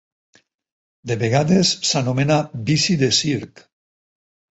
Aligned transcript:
De 1.11 1.17
vegades 1.23 1.73
s'anomena 1.89 2.37
"bici 2.71 2.97
de 3.03 3.11
circ". 3.19 3.63